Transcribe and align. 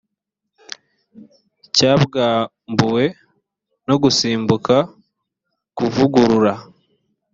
cyabwambuwe 1.75 3.05
no 3.87 3.95
gusimbuza 4.03 4.77
kuvugurura 5.77 6.53